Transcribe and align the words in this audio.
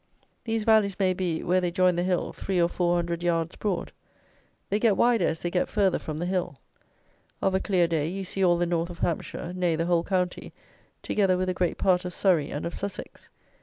These 0.45 0.63
valleys 0.63 0.97
may 0.97 1.13
be, 1.13 1.43
where 1.43 1.61
they 1.61 1.69
join 1.69 1.95
the 1.95 2.01
hill, 2.01 2.33
three 2.33 2.59
or 2.59 2.67
four 2.67 2.95
hundred 2.95 3.21
yards 3.21 3.55
broad. 3.55 3.91
They 4.71 4.79
get 4.79 4.97
wider 4.97 5.27
as 5.27 5.41
they 5.41 5.51
get 5.51 5.69
farther 5.69 5.99
from 5.99 6.17
the 6.17 6.25
hill. 6.25 6.57
Of 7.39 7.53
a 7.53 7.59
clear 7.59 7.85
day 7.87 8.07
you 8.07 8.23
see 8.25 8.43
all 8.43 8.57
the 8.57 8.65
north 8.65 8.89
of 8.89 8.97
Hampshire; 8.97 9.53
nay, 9.53 9.75
the 9.75 9.85
whole 9.85 10.03
county, 10.03 10.53
together 11.03 11.37
with 11.37 11.49
a 11.49 11.53
great 11.53 11.77
part 11.77 12.03
of 12.03 12.13
Surrey 12.13 12.49
and 12.49 12.65
of 12.65 12.73
Sussex. 12.73 13.29